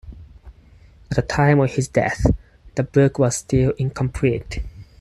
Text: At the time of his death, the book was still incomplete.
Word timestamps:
At 1.11 1.15
the 1.15 1.21
time 1.21 1.59
of 1.59 1.73
his 1.75 1.87
death, 1.87 2.25
the 2.73 2.81
book 2.81 3.19
was 3.19 3.37
still 3.37 3.73
incomplete. 3.77 4.63